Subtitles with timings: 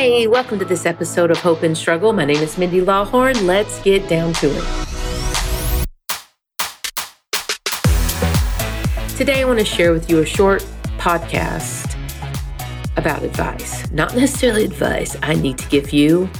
[0.00, 2.12] Hey, welcome to this episode of Hope and Struggle.
[2.12, 3.44] My name is Mindy Lawhorn.
[3.44, 4.64] Let's get down to it.
[9.16, 10.64] Today, I want to share with you a short
[10.98, 11.96] podcast
[12.96, 13.90] about advice.
[13.90, 16.30] Not necessarily advice I need to give you,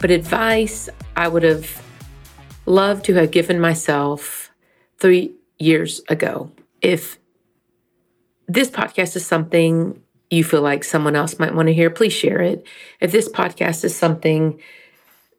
[0.00, 1.82] but advice I would have
[2.64, 4.52] loved to have given myself
[4.98, 6.52] three years ago.
[6.80, 7.18] If
[8.46, 10.00] this podcast is something
[10.34, 12.66] you feel like someone else might want to hear, please share it.
[13.00, 14.60] If this podcast is something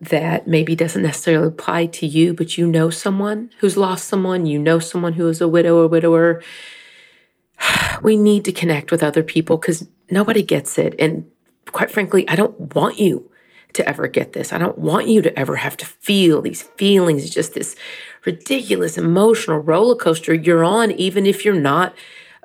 [0.02, 4.60] that maybe doesn't necessarily apply to you, but you know someone who's lost someone, you
[4.60, 6.42] know someone who is a widow or widower,
[8.02, 10.96] we need to connect with other people because nobody gets it.
[11.00, 11.30] And
[11.72, 13.32] quite frankly, I don't want you
[13.74, 14.54] to ever get this.
[14.54, 17.76] I don't want you to ever have to feel these feelings, just this
[18.26, 21.94] ridiculous emotional roller coaster you're on, even if you're not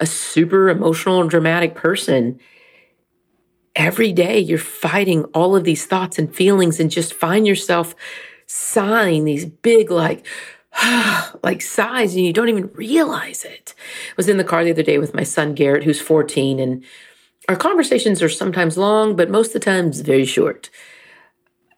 [0.00, 2.40] a super emotional and dramatic person.
[3.76, 7.94] Every day you're fighting all of these thoughts and feelings and just find yourself
[8.46, 10.26] sighing these big, like,
[11.42, 13.74] like sighs and you don't even realize it.
[13.78, 16.84] I was in the car the other day with my son Garrett, who's 14, and
[17.48, 20.70] our conversations are sometimes long, but most of the times very short.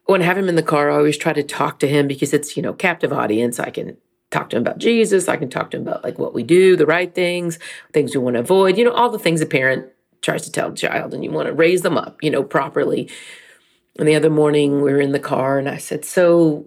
[0.06, 2.32] When I have him in the car, I always try to talk to him because
[2.32, 3.58] it's, you know, captive audience.
[3.58, 3.96] I can
[4.32, 5.28] talk to him about Jesus.
[5.28, 7.58] I can talk to him about like what we do, the right things,
[7.92, 9.86] things we want to avoid, you know, all the things a parent
[10.22, 13.10] tries to tell a child and you want to raise them up, you know, properly.
[13.98, 16.66] And the other morning we were in the car and I said, So,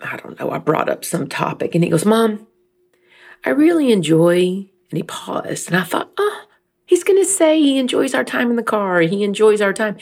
[0.00, 2.46] I don't know, I brought up some topic and he goes, Mom,
[3.44, 6.44] I really enjoy, and he paused and I thought, Oh,
[6.86, 9.00] he's going to say he enjoys our time in the car.
[9.00, 9.96] He enjoys our time.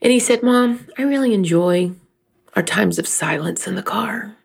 [0.00, 1.92] And he said, Mom, I really enjoy
[2.56, 4.36] our times of silence in the car.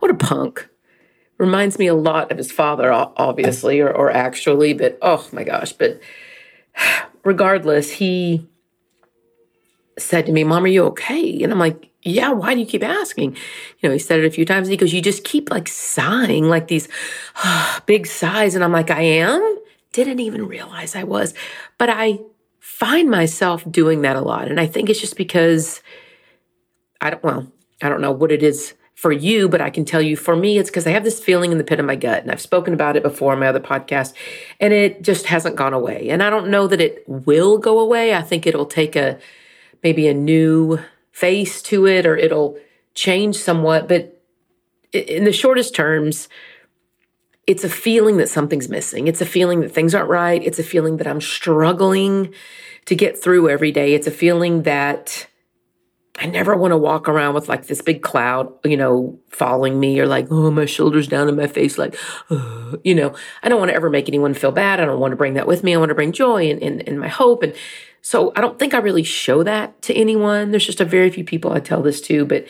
[0.00, 0.68] What a punk.
[1.38, 5.72] Reminds me a lot of his father, obviously, or, or actually, but oh my gosh.
[5.72, 6.00] But
[7.24, 8.48] regardless, he
[9.98, 11.42] said to me, Mom, are you okay?
[11.42, 13.36] And I'm like, Yeah, why do you keep asking?
[13.80, 14.68] You know, he said it a few times.
[14.68, 16.88] He goes, You just keep like sighing, like these
[17.86, 18.54] big sighs.
[18.54, 19.58] And I'm like, I am?
[19.92, 21.34] Didn't even realize I was.
[21.78, 22.20] But I
[22.60, 24.48] find myself doing that a lot.
[24.48, 25.80] And I think it's just because
[27.00, 30.00] I don't, well, I don't know what it is for you, but I can tell
[30.00, 32.22] you for me, it's because I have this feeling in the pit of my gut.
[32.22, 34.14] And I've spoken about it before on my other podcast,
[34.58, 36.08] and it just hasn't gone away.
[36.08, 38.14] And I don't know that it will go away.
[38.14, 39.18] I think it'll take a
[39.82, 40.78] maybe a new
[41.12, 42.58] face to it or it'll
[42.94, 43.86] change somewhat.
[43.86, 44.22] But
[44.94, 46.30] in the shortest terms,
[47.46, 49.08] it's a feeling that something's missing.
[49.08, 50.42] It's a feeling that things aren't right.
[50.42, 52.32] It's a feeling that I'm struggling
[52.86, 53.92] to get through every day.
[53.92, 55.26] It's a feeling that
[56.18, 60.00] I never want to walk around with like this big cloud, you know, following me
[60.00, 61.96] or like, oh, my shoulders down in my face, like,
[62.30, 64.80] uh, you know, I don't want to ever make anyone feel bad.
[64.80, 65.74] I don't want to bring that with me.
[65.74, 67.42] I want to bring joy and, and, and my hope.
[67.42, 67.54] And
[68.00, 70.50] so I don't think I really show that to anyone.
[70.50, 72.46] There's just a very few people I tell this to, but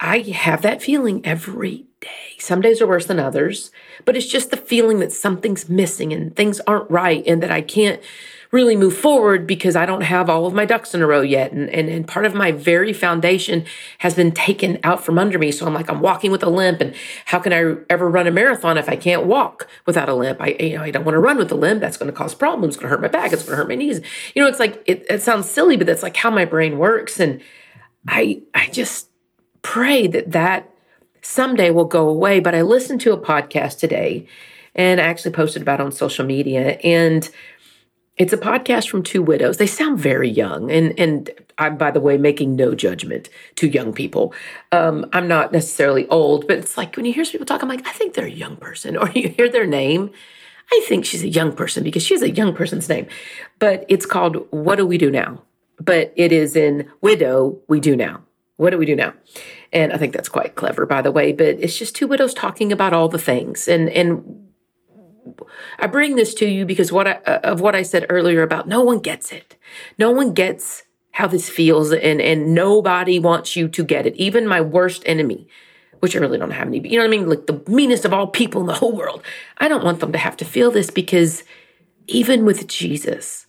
[0.00, 2.08] I have that feeling every day.
[2.38, 3.70] Some days are worse than others,
[4.06, 7.60] but it's just the feeling that something's missing and things aren't right and that I
[7.60, 8.00] can't
[8.52, 11.52] really move forward because I don't have all of my ducks in a row yet.
[11.52, 13.64] And, and, and part of my very foundation
[13.98, 15.52] has been taken out from under me.
[15.52, 16.80] So I'm like, I'm walking with a limp.
[16.80, 16.94] And
[17.26, 20.40] how can I ever run a marathon if I can't walk without a limp?
[20.40, 21.80] I, you know, I don't want to run with a limp.
[21.80, 22.74] That's going to cause problems.
[22.74, 23.32] It's going to hurt my back.
[23.32, 24.00] It's going to hurt my knees.
[24.34, 27.20] You know, it's like, it, it sounds silly, but that's like how my brain works.
[27.20, 27.40] And
[28.08, 29.08] I, I just
[29.62, 30.68] pray that that
[31.22, 32.40] someday will go away.
[32.40, 34.26] But I listened to a podcast today
[34.74, 36.78] and I actually posted about on social media.
[36.82, 37.28] And
[38.20, 39.56] it's a podcast from two widows.
[39.56, 43.94] They sound very young, and and I'm by the way making no judgment to young
[43.94, 44.34] people.
[44.72, 47.86] Um, I'm not necessarily old, but it's like when you hear people talk, I'm like,
[47.86, 50.10] I think they're a young person, or you hear their name,
[50.70, 53.06] I think she's a young person because she's a young person's name.
[53.58, 55.42] But it's called What Do We Do Now?
[55.80, 58.20] But it is in Widow We Do Now.
[58.58, 59.14] What do we do now?
[59.72, 61.32] And I think that's quite clever, by the way.
[61.32, 64.49] But it's just two widows talking about all the things and and
[65.78, 68.68] I bring this to you because what I, uh, of what I said earlier about
[68.68, 69.56] no one gets it.
[69.98, 74.16] No one gets how this feels and and nobody wants you to get it.
[74.16, 75.48] Even my worst enemy,
[76.00, 77.28] which I really don't have any, but you know what I mean?
[77.28, 79.22] Like the meanest of all people in the whole world.
[79.58, 81.44] I don't want them to have to feel this because
[82.06, 83.46] even with Jesus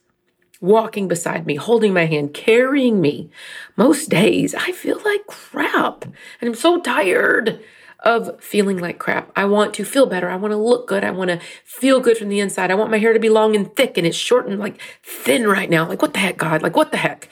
[0.60, 3.30] walking beside me, holding my hand, carrying me,
[3.76, 7.64] most days I feel like crap and I'm so tired
[8.02, 9.32] of feeling like crap.
[9.36, 10.30] I want to feel better.
[10.30, 11.04] I want to look good.
[11.04, 12.72] I want to feel good from the inside.
[12.72, 15.48] I want my hair to be long and thick and it's short and like thin
[15.48, 15.88] right now.
[15.88, 16.62] Like, what the heck, God?
[16.64, 17.30] Like, what the heck?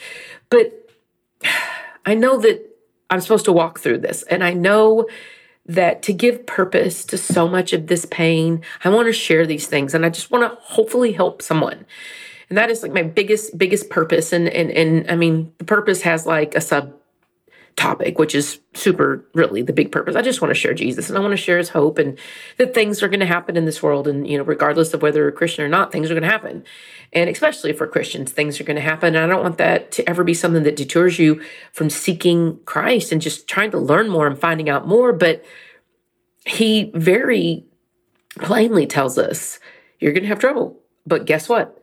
[0.50, 0.90] But
[2.06, 2.66] I know that
[3.10, 5.08] I'm supposed to walk through this and I know
[5.66, 9.68] that to give purpose to so much of this pain, I want to share these
[9.68, 11.86] things and I just want to hopefully help someone.
[12.50, 14.34] And that is like my biggest, biggest purpose.
[14.34, 16.99] And and and I mean, the purpose has like a sub
[17.80, 20.16] topic, which is super really the big purpose.
[20.16, 22.20] I just want to share Jesus and I want to share his hope and
[22.58, 24.06] that things are going to happen in this world.
[24.06, 26.30] And, you know, regardless of whether you're a Christian or not, things are going to
[26.30, 26.66] happen.
[27.14, 29.16] And especially for Christians, things are going to happen.
[29.16, 31.42] And I don't want that to ever be something that deters you
[31.72, 35.14] from seeking Christ and just trying to learn more and finding out more.
[35.14, 35.46] But
[36.46, 37.66] he very
[38.40, 39.58] plainly tells us
[40.00, 40.80] you're going to have trouble.
[41.06, 41.82] But guess what?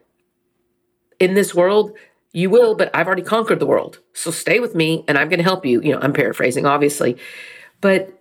[1.18, 1.92] In this world,
[2.36, 4.00] you will, but I've already conquered the world.
[4.12, 5.80] So stay with me and I'm going to help you.
[5.80, 7.16] You know, I'm paraphrasing, obviously.
[7.80, 8.12] But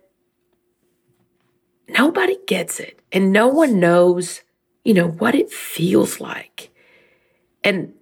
[1.86, 2.98] nobody gets it.
[3.12, 4.40] And no one knows,
[4.86, 6.70] you know, what it feels like.
[7.62, 7.92] And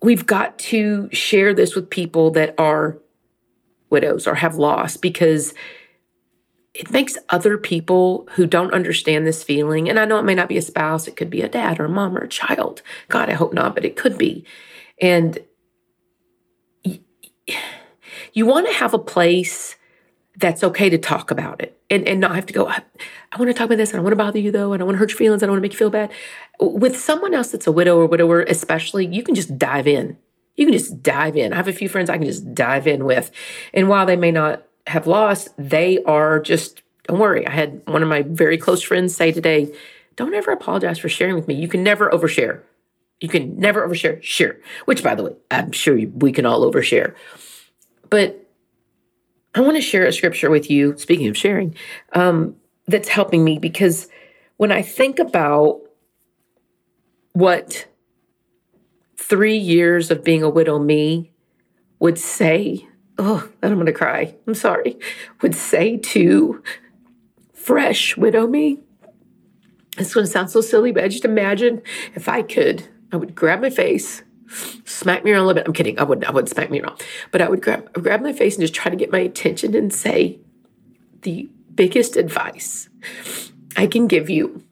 [0.00, 2.96] we've got to share this with people that are
[3.90, 5.52] widows or have lost because
[6.72, 10.48] it makes other people who don't understand this feeling, and I know it may not
[10.48, 12.82] be a spouse, it could be a dad or a mom or a child.
[13.08, 14.44] God, I hope not, but it could be.
[15.00, 15.38] And
[18.32, 19.76] you want to have a place
[20.36, 22.82] that's okay to talk about it and, and not have to go, I,
[23.32, 23.90] I want to talk about this.
[23.90, 24.72] I don't want to bother you though.
[24.72, 25.42] I don't want to hurt your feelings.
[25.42, 26.12] I don't want to make you feel bad.
[26.60, 30.16] With someone else that's a widow or widower, especially, you can just dive in.
[30.56, 31.52] You can just dive in.
[31.52, 33.30] I have a few friends I can just dive in with.
[33.74, 37.46] And while they may not have lost, they are just, don't worry.
[37.46, 39.72] I had one of my very close friends say today,
[40.16, 41.54] don't ever apologize for sharing with me.
[41.54, 42.62] You can never overshare.
[43.20, 44.22] You can never overshare.
[44.22, 44.60] Share.
[44.84, 47.14] Which, by the way, I'm sure we can all overshare.
[48.10, 48.48] But
[49.54, 51.74] I want to share a scripture with you, speaking of sharing,
[52.12, 52.56] um,
[52.86, 54.08] that's helping me because
[54.56, 55.80] when I think about
[57.32, 57.86] what
[59.16, 61.32] three years of being a widow me
[61.98, 62.86] would say,
[63.18, 64.98] oh, I'm going to cry, I'm sorry,
[65.42, 66.62] would say to
[67.52, 68.80] fresh widow me.
[69.98, 71.82] It's going to sound so silly, but I just imagine
[72.14, 74.22] if I could I would grab my face,
[74.84, 75.66] smack me around a little bit.
[75.66, 75.98] I'm kidding.
[75.98, 78.62] I wouldn't, I wouldn't smack me around, but I would grab grab my face and
[78.62, 80.40] just try to get my attention and say,
[81.22, 82.88] the biggest advice
[83.76, 84.64] I can give you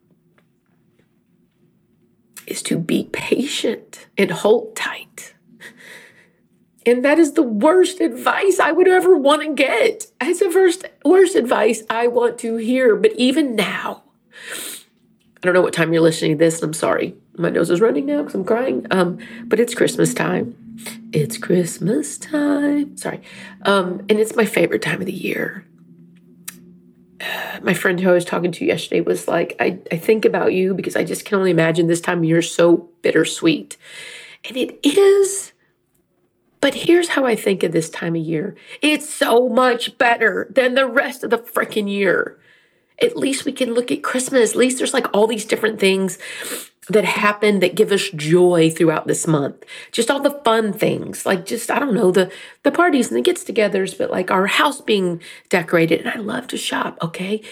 [2.47, 5.35] is to be patient and hold tight.
[6.85, 10.07] And that is the worst advice I would ever want to get.
[10.21, 12.95] It's the first worst advice I want to hear.
[12.95, 14.05] But even now,
[15.37, 18.07] I don't know what time you're listening to this, I'm sorry my nose is running
[18.07, 18.87] now because I'm crying.
[18.91, 20.57] Um, but it's Christmas time.
[21.13, 22.97] It's Christmas time.
[22.97, 23.21] Sorry.
[23.63, 25.67] Um, and it's my favorite time of the year.
[27.63, 30.75] My friend who I was talking to yesterday was like, I, I think about you
[30.75, 33.79] because I just can only imagine this time of year so bittersweet.
[34.45, 35.53] And it is.
[36.61, 40.75] But here's how I think of this time of year it's so much better than
[40.75, 42.39] the rest of the freaking year.
[43.01, 44.51] At least we can look at Christmas.
[44.51, 46.19] At least there's like all these different things
[46.89, 49.65] that happen that give us joy throughout this month.
[49.91, 52.31] Just all the fun things, like just I don't know the
[52.63, 56.01] the parties and the gets-togethers, but like our house being decorated.
[56.01, 56.97] And I love to shop.
[57.03, 57.43] Okay,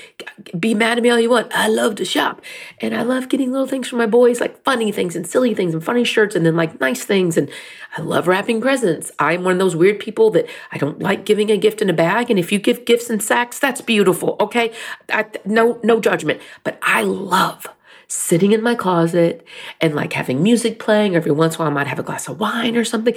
[0.58, 1.52] be mad at me all you want.
[1.52, 2.42] I love to shop,
[2.81, 5.75] and I love getting little things for my boys, like funny things and silly things
[5.75, 7.36] and funny shirts, and then like nice things.
[7.36, 7.50] And
[7.96, 9.10] I love wrapping presents.
[9.19, 11.92] I'm one of those weird people that I don't like giving a gift in a
[11.92, 12.31] bag.
[12.31, 14.36] And if you give gifts in sacks, that's beautiful.
[14.38, 14.72] Okay,
[15.10, 17.66] I, no no judgment, but I love
[18.09, 19.47] sitting in my closet
[19.81, 21.17] and like having music playing.
[21.17, 23.15] Every once in a while, I might have a glass of wine or something.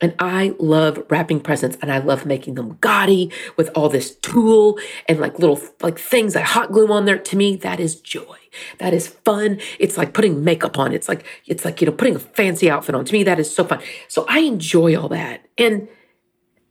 [0.00, 4.78] And I love wrapping presents and I love making them gaudy with all this tulle
[5.08, 7.18] and like little like things I hot glue on there.
[7.18, 8.36] To me, that is joy.
[8.78, 9.60] That is fun.
[9.78, 10.92] It's like putting makeup on.
[10.92, 13.04] It's like, it's like, you know, putting a fancy outfit on.
[13.04, 13.80] To me, that is so fun.
[14.08, 15.44] So I enjoy all that.
[15.58, 15.88] And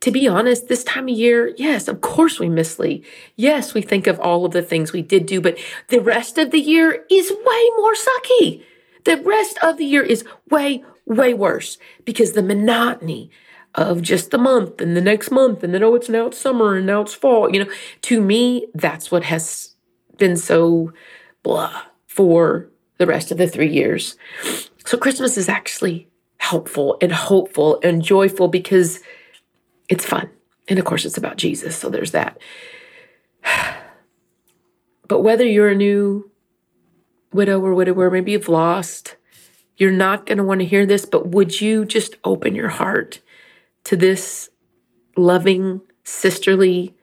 [0.04, 3.02] to be honest, this time of year, yes, of course we miss Lee.
[3.36, 5.56] Yes, we think of all of the things we did do, but
[5.88, 8.62] the rest of the year is way more sucky.
[9.04, 13.30] The rest of the year is way, way worse because the monotony
[13.74, 16.76] of just the month and the next month and then, oh, it's now it's summer
[16.76, 17.50] and now it's fall.
[17.50, 17.70] You know,
[18.02, 19.74] to me, that's what has
[20.18, 20.92] been so
[21.42, 22.68] blah for
[22.98, 24.18] the rest of the three years.
[24.84, 29.00] So Christmas is actually helpful and hopeful and joyful because
[29.94, 30.28] it's fun.
[30.68, 31.76] And of course, it's about Jesus.
[31.76, 32.38] So there's that.
[35.06, 36.30] But whether you're a new
[37.30, 39.16] widow or widower, maybe you've lost,
[39.76, 43.20] you're not going to want to hear this, but would you just open your heart
[43.84, 44.48] to this
[45.14, 46.94] loving, sisterly,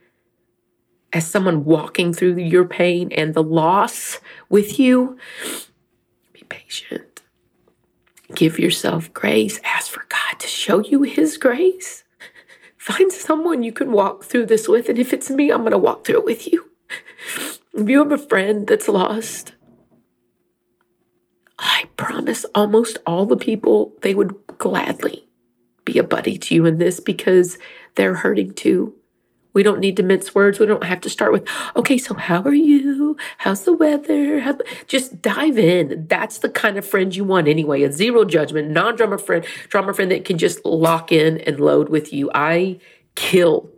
[1.14, 4.20] as someone walking through your pain and the loss
[4.50, 5.16] with you?
[6.34, 7.22] Be patient.
[8.34, 9.60] Give yourself grace.
[9.64, 12.04] Ask for God to show you His grace.
[12.82, 14.90] Find someone you can walk through this with.
[14.90, 16.72] And if it's me, I'm going to walk through it with you.
[17.76, 19.54] If you have a friend that's lost,
[21.60, 25.30] I promise almost all the people, they would gladly
[25.86, 27.60] be a buddy to you in this because
[27.98, 28.96] they're hurting too.
[29.54, 30.60] We don't need to mince words.
[30.60, 33.18] We don't have to start with, okay, so how are you?
[33.38, 34.56] How's the weather?
[34.88, 36.06] Just dive in.
[36.08, 37.84] That's the kind of friend you want anyway.
[37.84, 41.90] A zero judgment, non drama friend, drama friend that can just lock in and load
[41.90, 42.32] with you.
[42.34, 42.80] I
[43.16, 43.70] kill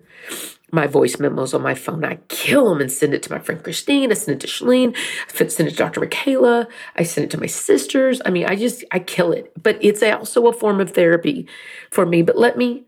[0.74, 2.04] my voice memos on my phone.
[2.04, 4.12] I kill them and send it to my friend Christine.
[4.12, 4.98] I send it to Shalene.
[5.30, 6.00] I send it to Dr.
[6.00, 6.68] Michaela.
[6.96, 8.22] I send it to my sisters.
[8.26, 9.54] I mean, I just, I kill it.
[9.62, 11.48] But it's also a form of therapy
[11.92, 12.24] for me.
[12.24, 12.86] But let me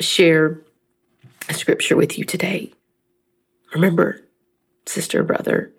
[0.00, 0.60] share
[1.48, 2.72] a scripture with you today.
[3.74, 4.20] Remember,
[4.86, 5.72] sister, brother,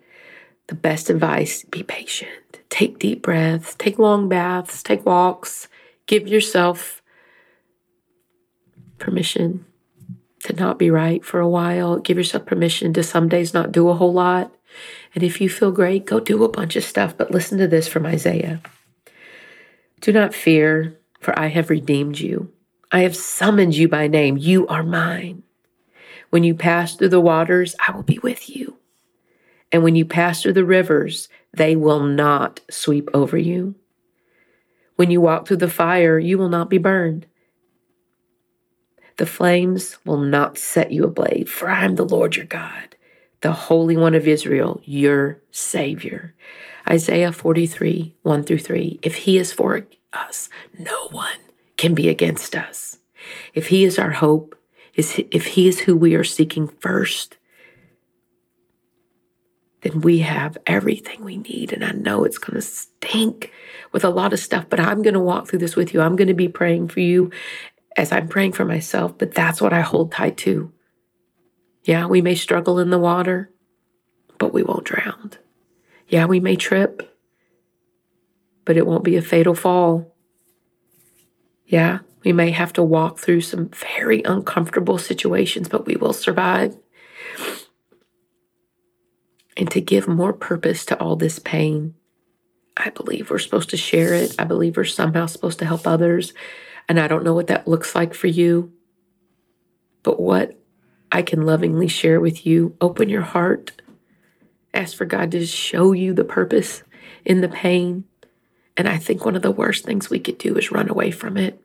[0.68, 2.60] the best advice be patient.
[2.68, 5.68] Take deep breaths, take long baths, take walks,
[6.06, 7.02] give yourself
[8.98, 9.64] permission
[10.44, 11.98] to not be right for a while.
[11.98, 14.54] Give yourself permission to some days not do a whole lot.
[15.14, 17.16] And if you feel great, go do a bunch of stuff.
[17.16, 18.60] But listen to this from Isaiah
[20.00, 22.52] Do not fear, for I have redeemed you.
[22.92, 24.36] I have summoned you by name.
[24.36, 25.42] You are mine.
[26.30, 28.76] When you pass through the waters, I will be with you.
[29.72, 33.74] And when you pass through the rivers, they will not sweep over you.
[34.96, 37.26] When you walk through the fire, you will not be burned
[39.16, 42.96] the flames will not set you ablaze, for I am the Lord your God,
[43.40, 46.34] the Holy One of Israel, your Savior.
[46.88, 49.00] Isaiah 43, 1 through 3.
[49.02, 51.38] If he is for us, no one
[51.76, 52.98] can be against us.
[53.54, 54.55] If he is our hope,
[54.96, 57.36] if he is who we are seeking first,
[59.82, 61.72] then we have everything we need.
[61.72, 63.52] And I know it's going to stink
[63.92, 66.00] with a lot of stuff, but I'm going to walk through this with you.
[66.00, 67.30] I'm going to be praying for you
[67.96, 70.72] as I'm praying for myself, but that's what I hold tight to.
[71.84, 73.50] Yeah, we may struggle in the water,
[74.38, 75.32] but we won't drown.
[76.08, 77.14] Yeah, we may trip,
[78.64, 80.14] but it won't be a fatal fall.
[81.66, 86.76] Yeah, we may have to walk through some very uncomfortable situations, but we will survive.
[89.56, 91.94] And to give more purpose to all this pain,
[92.76, 94.34] I believe we're supposed to share it.
[94.40, 96.34] I believe we're somehow supposed to help others.
[96.88, 98.72] And I don't know what that looks like for you.
[100.02, 100.58] But what
[101.12, 103.70] I can lovingly share with you, open your heart.
[104.74, 106.82] Ask for God to show you the purpose
[107.24, 108.02] in the pain.
[108.76, 111.36] And I think one of the worst things we could do is run away from
[111.36, 111.62] it,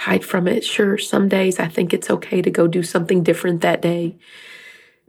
[0.00, 0.64] hide from it.
[0.64, 4.16] Sure, some days I think it's okay to go do something different that day.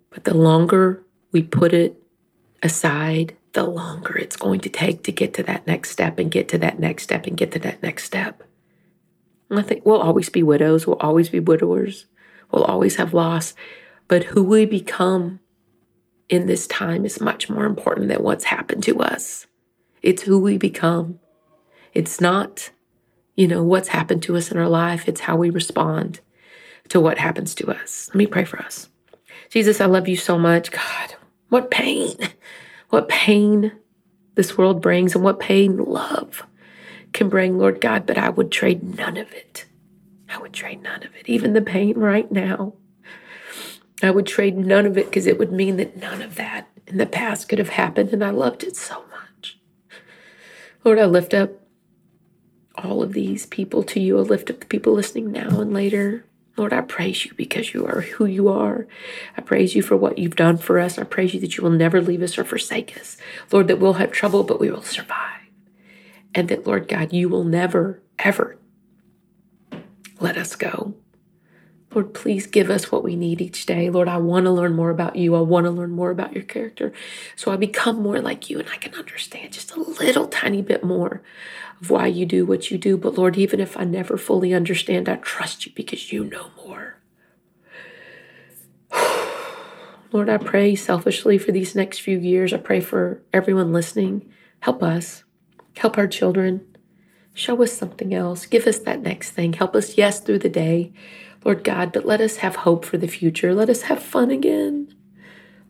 [0.09, 1.95] But the longer we put it
[2.61, 6.49] aside, the longer it's going to take to get to that next step and get
[6.49, 8.43] to that next step and get to that next step.
[9.49, 12.05] I think we'll always be widows, we'll always be widowers,
[12.51, 13.53] we'll always have loss.
[14.09, 15.39] But who we become
[16.27, 19.47] in this time is much more important than what's happened to us.
[20.01, 21.19] It's who we become.
[21.93, 22.71] It's not,
[23.35, 26.19] you know, what's happened to us in our life, it's how we respond
[26.89, 28.09] to what happens to us.
[28.09, 28.89] Let me pray for us.
[29.49, 30.71] Jesus, I love you so much.
[30.71, 31.15] God,
[31.49, 32.15] what pain,
[32.89, 33.71] what pain
[34.35, 36.45] this world brings, and what pain love
[37.13, 39.65] can bring, Lord God, but I would trade none of it.
[40.29, 42.73] I would trade none of it, even the pain right now.
[44.01, 46.97] I would trade none of it because it would mean that none of that in
[46.97, 49.59] the past could have happened, and I loved it so much.
[50.83, 51.60] Lord, I lift up
[52.75, 54.17] all of these people to you.
[54.17, 56.25] I lift up the people listening now and later.
[56.57, 58.87] Lord, I praise you because you are who you are.
[59.37, 60.99] I praise you for what you've done for us.
[60.99, 63.17] I praise you that you will never leave us or forsake us.
[63.51, 65.31] Lord, that we'll have trouble, but we will survive
[66.33, 68.57] and that, Lord God, you will never, ever
[70.19, 70.95] let us go.
[71.93, 73.89] Lord, please give us what we need each day.
[73.89, 75.35] Lord, I want to learn more about you.
[75.35, 76.93] I want to learn more about your character.
[77.35, 80.85] So I become more like you and I can understand just a little tiny bit
[80.85, 81.21] more
[81.81, 82.95] of why you do what you do.
[82.97, 86.97] But Lord, even if I never fully understand, I trust you because you know more.
[90.13, 92.53] Lord, I pray selfishly for these next few years.
[92.53, 94.31] I pray for everyone listening.
[94.61, 95.25] Help us.
[95.75, 96.65] Help our children.
[97.33, 98.45] Show us something else.
[98.45, 99.53] Give us that next thing.
[99.53, 100.91] Help us, yes, through the day,
[101.43, 103.53] Lord God, but let us have hope for the future.
[103.53, 104.93] Let us have fun again.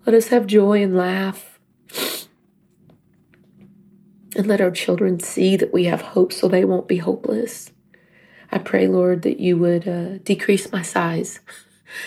[0.05, 1.59] Let us have joy and laugh.
[4.35, 7.71] And let our children see that we have hope so they won't be hopeless.
[8.51, 11.39] I pray, Lord, that you would uh, decrease my sighs,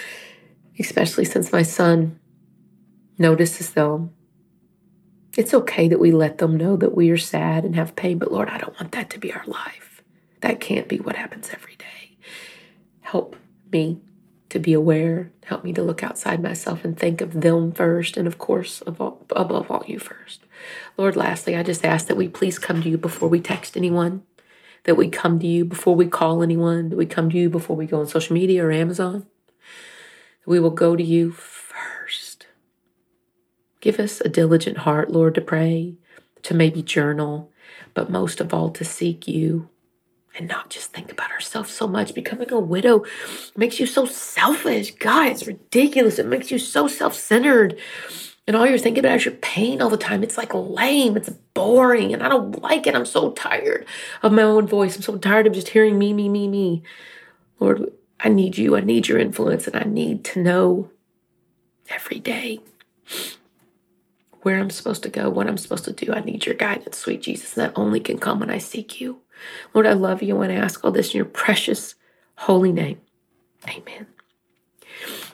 [0.78, 2.18] especially since my son
[3.18, 4.11] notices them
[5.37, 8.33] it's okay that we let them know that we are sad and have pain, but
[8.33, 10.02] Lord, I don't want that to be our life.
[10.40, 12.16] That can't be what happens every day.
[13.00, 13.37] Help
[13.75, 14.00] me
[14.49, 15.33] to be aware.
[15.45, 19.26] Help me to look outside myself and think of them first, and of course, all,
[19.35, 20.40] above all, you first.
[20.97, 24.23] Lord, lastly, I just ask that we please come to you before we text anyone,
[24.85, 27.76] that we come to you before we call anyone, that we come to you before
[27.76, 29.26] we go on social media or Amazon.
[30.47, 32.47] We will go to you first.
[33.81, 35.97] Give us a diligent heart, Lord, to pray,
[36.43, 37.50] to maybe journal,
[37.93, 39.69] but most of all, to seek you
[40.37, 42.14] and not just think about ourselves so much.
[42.14, 43.05] Becoming a widow
[43.57, 44.93] makes you so selfish.
[44.95, 46.19] God, it's ridiculous.
[46.19, 47.79] It makes you so self centered.
[48.47, 50.23] And all you're thinking about is your pain all the time.
[50.23, 51.17] It's like lame.
[51.17, 52.12] It's boring.
[52.12, 52.95] And I don't like it.
[52.95, 53.87] I'm so tired
[54.23, 54.97] of my own voice.
[54.97, 56.83] I'm so tired of just hearing me, me, me, me.
[57.59, 58.76] Lord, I need you.
[58.76, 59.67] I need your influence.
[59.67, 60.91] And I need to know
[61.88, 62.61] every day
[64.43, 66.12] where I'm supposed to go, what I'm supposed to do.
[66.12, 67.57] I need your guidance, sweet Jesus.
[67.57, 69.21] And that only can come when I seek you.
[69.73, 71.95] Lord, I love you and I ask all this in your precious
[72.37, 73.00] holy name.
[73.69, 74.07] Amen.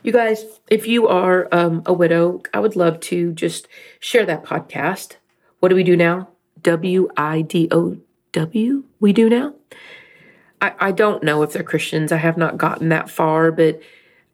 [0.03, 4.45] You guys, if you are um, a widow, I would love to just share that
[4.45, 5.17] podcast.
[5.59, 6.29] What do we do now?
[6.63, 7.99] W I D O
[8.33, 9.55] W, we do now?
[10.61, 12.13] I, I don't know if they're Christians.
[12.13, 13.81] I have not gotten that far, but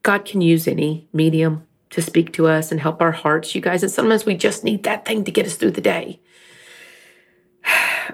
[0.03, 3.83] God can use any medium to speak to us and help our hearts, you guys.
[3.83, 6.21] And sometimes we just need that thing to get us through the day.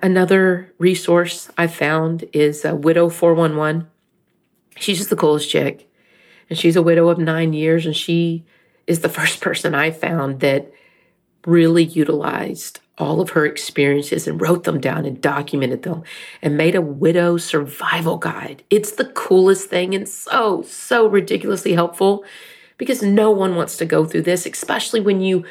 [0.02, 3.88] Another resource I found is a Widow 411.
[4.76, 5.90] She's just the coolest chick.
[6.48, 7.86] And she's a widow of nine years.
[7.86, 8.44] And she
[8.86, 10.72] is the first person I found that
[11.46, 16.02] really utilized all of her experiences and wrote them down and documented them
[16.40, 18.62] and made a widow survival guide.
[18.70, 22.24] It's the coolest thing and so, so ridiculously helpful
[22.78, 25.44] because no one wants to go through this, especially when you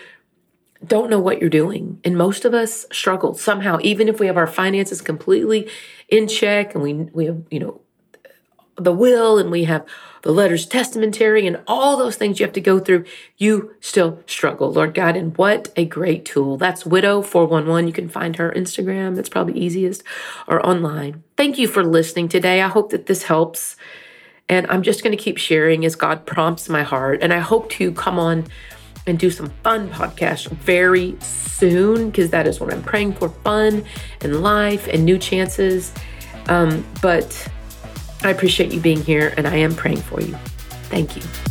[0.86, 2.00] don't know what you're doing.
[2.04, 5.70] And most of us struggle somehow, even if we have our finances completely
[6.10, 7.82] in check and we, we have, you know,
[8.76, 9.86] the will and we have
[10.24, 13.06] the letters testamentary and all those things you have to go through,
[13.38, 15.16] you still struggle, Lord God.
[15.16, 16.58] And what a great tool.
[16.58, 17.88] That's Widow 411.
[17.88, 19.16] You can find her Instagram.
[19.16, 20.04] That's probably easiest
[20.48, 21.24] or online.
[21.38, 22.62] Thank you for listening today.
[22.62, 23.76] I hope that this helps.
[24.48, 27.20] And I'm just going to keep sharing as God prompts my heart.
[27.22, 28.46] And I hope to come on
[29.08, 33.84] and do some fun podcasts very soon because that is what I'm praying for fun
[34.22, 35.94] and life and new chances.
[36.48, 37.48] Um, but
[38.24, 40.36] I appreciate you being here and I am praying for you.
[40.90, 41.51] Thank you.